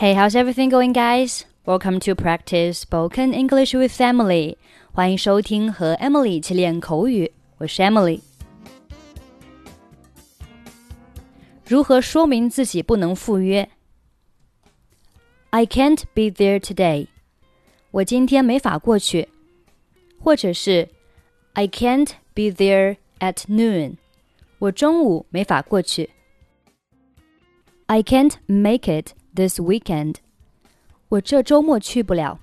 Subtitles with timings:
[0.00, 1.44] Hey, how's everything going, guys?
[1.64, 4.56] Welcome to practice spoken English with Emily.
[4.92, 8.20] 欢迎收听和 Emily 一起练口语，我是 Emily。
[11.66, 13.68] 如何说明自己不能赴约？
[15.50, 17.08] I can't be there today.
[17.90, 19.28] 我今天没法过去，
[20.20, 20.88] 或者是
[21.54, 23.96] I can't be there at noon.
[24.58, 26.10] 我中午没法过去。
[27.86, 30.16] I can't make it this weekend.
[31.08, 32.40] 我这周末去不了。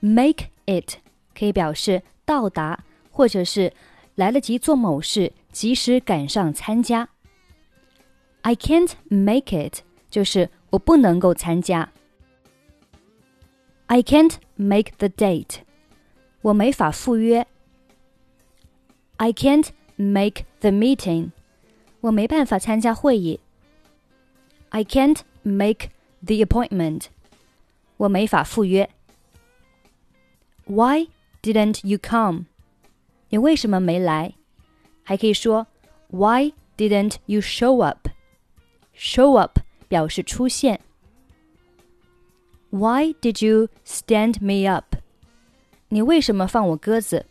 [0.00, 0.96] Make it
[1.34, 3.72] 可以表示到达，或者是
[4.14, 7.08] 来得及做某事，及时赶上参加。
[8.42, 11.90] I can't make it 就是我不能够参加。
[13.86, 15.60] I can't make the date，
[16.42, 17.46] 我没法赴约。
[19.16, 21.30] I can't make the meeting，
[22.02, 23.40] 我没办法参加会议。
[24.72, 25.88] I can't make
[26.24, 27.06] the appointment，
[27.96, 28.90] 我没法赴约。
[30.66, 31.08] Why
[31.42, 32.46] didn't you come？
[33.30, 34.34] 你为什么没来？
[35.02, 35.66] 还可以说
[36.08, 40.80] Why didn't you show up？Show up 表示出现。
[42.70, 44.96] Why did you stand me up？
[45.88, 47.24] 你为什么放我鸽子？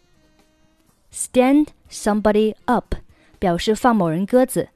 [1.12, 2.96] Stand somebody up
[3.38, 4.70] 表示放某人鸽子。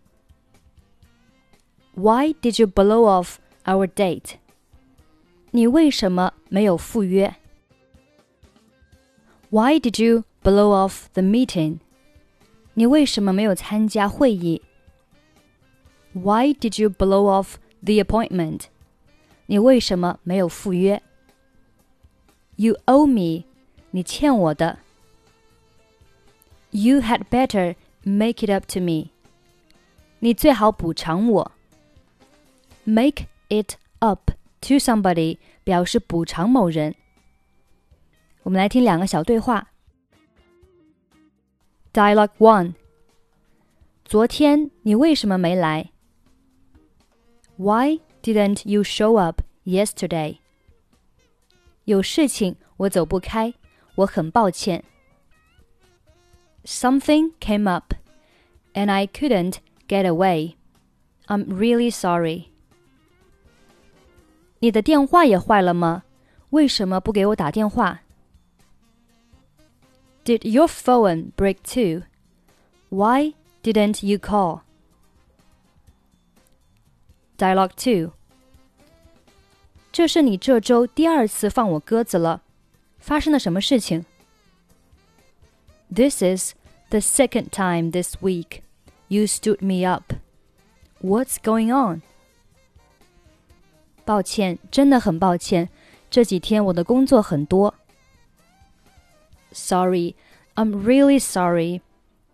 [1.96, 4.36] Why did you blow off our date？
[5.52, 7.36] 你为什么没有赴约？
[9.50, 11.80] Why did you blow off the meeting？
[12.76, 14.62] 你为什么没有参加会议？
[16.14, 18.68] Why did you blow off the appointment？
[19.48, 21.02] 你为什么没有赴约？
[22.56, 23.46] You owe me，
[23.92, 24.80] 你欠我的。
[26.70, 29.10] You had better make it up to me，
[30.20, 31.52] 你最好补偿我。
[32.86, 36.96] Make it up to somebody 表示补偿某人。
[38.44, 39.72] 我们来听两个小对话。
[41.94, 42.74] Dialogue one。
[44.04, 45.92] 昨天你为什么没来？
[47.58, 50.40] Why didn't you show up yesterday?
[51.86, 53.54] 有事情我走不开，
[53.96, 54.84] 我很抱歉。
[56.64, 57.94] Something came up,
[58.74, 59.58] and I couldn't
[59.88, 60.56] get away.
[61.28, 62.52] I'm really sorry.
[64.60, 66.04] 你的电话也坏了吗？
[66.52, 68.02] 为什么不给我打电话？
[70.24, 72.04] Did your phone break too?
[72.90, 74.62] Why didn't you call?
[77.38, 78.12] Dialogue 2
[79.92, 82.44] 这是你这周第二次放我鸽子了，
[83.00, 84.06] 发生了什么事情？
[85.94, 86.54] This is
[86.90, 88.62] the second time this week
[89.08, 90.14] you stood me up.
[91.02, 92.04] What's going on?
[94.06, 95.70] 抱歉，真的很抱歉，
[96.10, 97.74] 这几天我的工作很多。
[99.52, 100.16] Sorry,
[100.56, 101.82] I'm really sorry,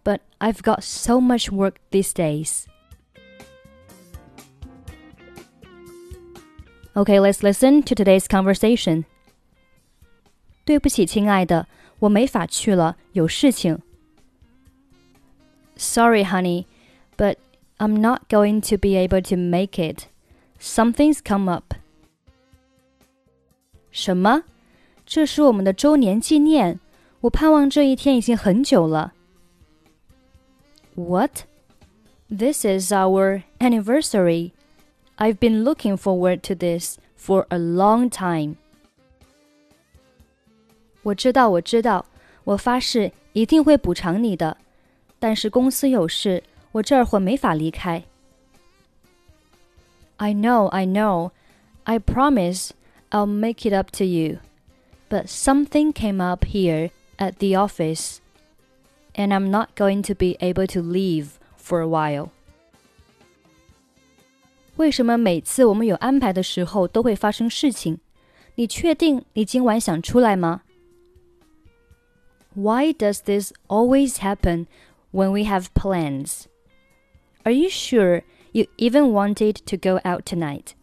[0.03, 2.66] but I've got so much work these days.
[6.94, 9.06] Okay, let's listen to today's conversation.
[10.66, 11.68] 对不起，亲爱的，
[12.00, 13.79] 我没法去了，有事情。
[15.75, 16.66] Sorry, honey,
[17.16, 17.38] but
[17.78, 20.07] I'm not going to be able to make it.
[20.62, 21.73] Something's come up.
[23.91, 24.44] 什么？
[25.06, 26.79] 这是我们的周年纪念，
[27.22, 29.13] 我盼望这一天已经很久了。
[30.95, 31.44] What?
[32.29, 34.51] This is our anniversary.
[35.18, 38.56] I've been looking forward to this for a long time.
[41.03, 42.06] 我知道，我知道，
[42.44, 44.57] 我发誓一定会补偿你的。
[45.19, 48.03] 但是公司有事，我这会没法离开。
[50.22, 51.31] I know, I know.
[51.85, 52.73] I promise
[53.12, 54.40] I'll make it up to you.
[55.09, 58.19] But something came up here at the office,
[59.16, 62.29] and I'm not going to be able to leave for a while.
[64.75, 68.00] 为什么每次我们有安排的时候都会发生事情？
[68.56, 70.62] 你确定你今晚想出来吗？
[72.54, 74.65] Why does this always happen
[75.12, 76.45] when we have plans?
[77.44, 80.74] Are you sure you even wanted to go out tonight?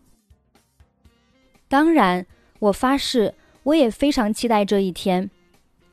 [1.68, 2.26] 当然，
[2.58, 3.34] 我发誓，
[3.64, 5.30] 我也非常期待这一天。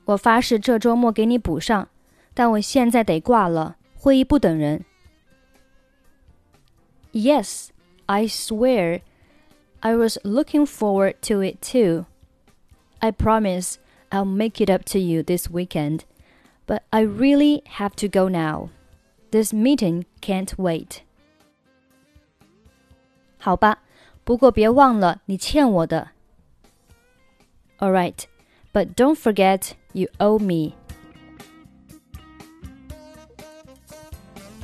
[0.06, 1.88] 我发誓这周末给你补上，
[2.34, 4.86] 但我现在得挂了，会议不等人。
[7.14, 7.70] Yes,
[8.06, 9.02] I swear.
[9.80, 12.06] I was looking forward to it too.
[13.00, 13.76] I promise
[14.10, 16.02] I'll make it up to you this weekend,
[16.68, 18.70] but I really have to go now.
[19.32, 21.02] This meeting can't wait.
[23.46, 23.80] 好吧，
[24.24, 26.10] 不过别忘了你欠我的。
[27.80, 28.18] All right,
[28.72, 30.76] but don't forget you owe me.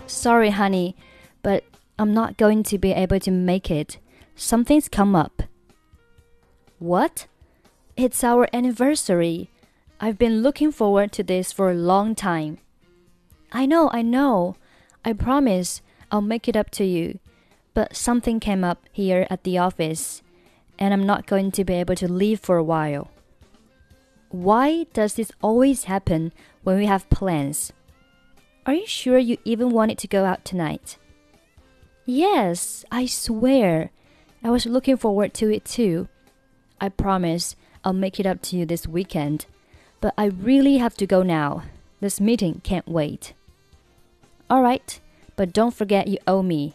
[0.05, 0.95] Sorry, honey,
[1.41, 1.63] but
[1.97, 3.97] I'm not going to be able to make it.
[4.35, 5.43] Something's come up.
[6.79, 7.27] What?
[7.95, 9.49] It's our anniversary.
[9.99, 12.59] I've been looking forward to this for a long time.
[13.51, 14.55] I know, I know.
[15.03, 15.81] I promise
[16.11, 17.17] I'll make it up to you.
[17.74, 20.22] But something came up here at the office,
[20.78, 23.10] and I'm not going to be able to leave for a while.
[24.30, 26.32] Why does this always happen
[26.62, 27.72] when we have plans?
[28.64, 30.96] Are you sure you even wanted to go out tonight?
[32.06, 33.90] Yes, I swear.
[34.42, 36.08] I was looking forward to it too.
[36.80, 39.46] I promise I'll make it up to you this weekend.
[40.00, 41.64] But I really have to go now.
[42.00, 43.34] This meeting can't wait.
[44.50, 45.00] Alright,
[45.36, 46.74] but don't forget you owe me.